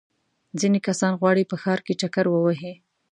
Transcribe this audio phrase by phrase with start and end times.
[0.59, 2.73] ځینې کسان غواړي په ښار کې چکر ووهي.